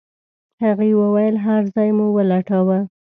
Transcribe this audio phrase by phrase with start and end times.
[0.63, 2.79] هغې وويل هر ځای مو ولټاوه.